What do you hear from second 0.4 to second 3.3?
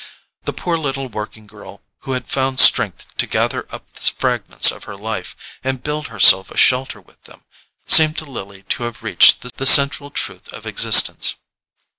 The poor little working girl who had found strength to